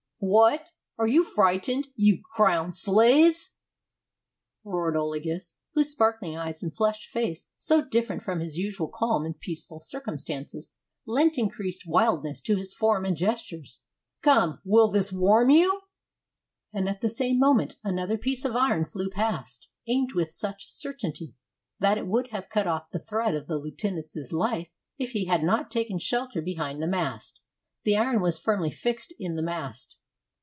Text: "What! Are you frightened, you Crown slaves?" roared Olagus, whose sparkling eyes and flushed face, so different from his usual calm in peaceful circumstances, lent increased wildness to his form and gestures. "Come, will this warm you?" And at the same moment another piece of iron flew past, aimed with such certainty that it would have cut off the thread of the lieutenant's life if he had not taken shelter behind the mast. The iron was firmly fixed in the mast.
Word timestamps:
"What! 0.23 0.69
Are 0.99 1.07
you 1.07 1.23
frightened, 1.23 1.87
you 1.95 2.21
Crown 2.35 2.73
slaves?" 2.73 3.57
roared 4.63 4.95
Olagus, 4.95 5.55
whose 5.73 5.89
sparkling 5.93 6.37
eyes 6.37 6.61
and 6.61 6.71
flushed 6.75 7.09
face, 7.09 7.47
so 7.57 7.83
different 7.83 8.21
from 8.21 8.39
his 8.39 8.55
usual 8.55 8.87
calm 8.87 9.25
in 9.25 9.33
peaceful 9.33 9.79
circumstances, 9.79 10.73
lent 11.07 11.39
increased 11.39 11.87
wildness 11.87 12.39
to 12.41 12.55
his 12.55 12.71
form 12.71 13.03
and 13.03 13.17
gestures. 13.17 13.79
"Come, 14.21 14.61
will 14.63 14.91
this 14.91 15.11
warm 15.11 15.49
you?" 15.49 15.81
And 16.71 16.87
at 16.87 17.01
the 17.01 17.09
same 17.09 17.39
moment 17.39 17.77
another 17.83 18.15
piece 18.19 18.45
of 18.45 18.55
iron 18.55 18.85
flew 18.85 19.09
past, 19.09 19.69
aimed 19.87 20.11
with 20.13 20.29
such 20.29 20.69
certainty 20.69 21.33
that 21.79 21.97
it 21.97 22.05
would 22.05 22.27
have 22.27 22.47
cut 22.47 22.67
off 22.67 22.91
the 22.91 22.99
thread 22.99 23.33
of 23.33 23.47
the 23.47 23.57
lieutenant's 23.57 24.15
life 24.31 24.69
if 24.99 25.13
he 25.13 25.25
had 25.25 25.41
not 25.43 25.71
taken 25.71 25.97
shelter 25.97 26.43
behind 26.43 26.79
the 26.79 26.85
mast. 26.85 27.39
The 27.85 27.97
iron 27.97 28.21
was 28.21 28.37
firmly 28.37 28.69
fixed 28.69 29.15
in 29.17 29.35
the 29.35 29.41
mast. 29.41 29.97